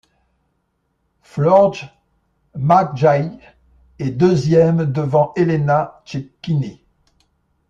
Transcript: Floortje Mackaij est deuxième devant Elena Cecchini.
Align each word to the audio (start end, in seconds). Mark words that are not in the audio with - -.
Floortje 1.21 1.85
Mackaij 2.55 3.37
est 3.99 4.09
deuxième 4.09 4.85
devant 4.91 5.31
Elena 5.35 6.01
Cecchini. 6.05 6.81